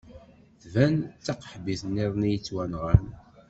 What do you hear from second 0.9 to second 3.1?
d taqaḥbit niḍen i yettwanɣan.